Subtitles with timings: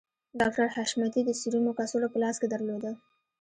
[0.39, 2.91] ډاکټر حشمتي د سيرومو کڅوړه په لاس کې درلوده